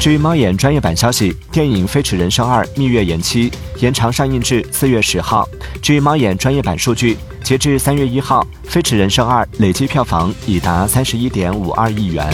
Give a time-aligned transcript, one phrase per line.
[0.00, 5.48] 据猫眼专业版消息电影飞驰人生二蜜月延期延长上映至四月十号。
[5.82, 12.24] 据猫眼专业版数据截至三月一号飞驰人生二累计票房已达三十一点五二亿元。